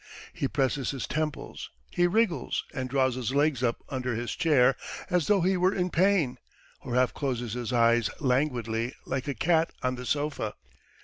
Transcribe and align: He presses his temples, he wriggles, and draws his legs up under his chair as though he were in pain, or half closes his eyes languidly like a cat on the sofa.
He 0.33 0.47
presses 0.47 0.89
his 0.89 1.05
temples, 1.05 1.69
he 1.91 2.07
wriggles, 2.07 2.63
and 2.73 2.89
draws 2.89 3.13
his 3.13 3.35
legs 3.35 3.61
up 3.61 3.83
under 3.87 4.15
his 4.15 4.31
chair 4.35 4.75
as 5.11 5.27
though 5.27 5.41
he 5.41 5.55
were 5.57 5.75
in 5.75 5.91
pain, 5.91 6.39
or 6.79 6.95
half 6.95 7.13
closes 7.13 7.53
his 7.53 7.71
eyes 7.71 8.09
languidly 8.19 8.95
like 9.05 9.27
a 9.27 9.35
cat 9.35 9.71
on 9.83 9.93
the 9.97 10.05
sofa. 10.07 10.55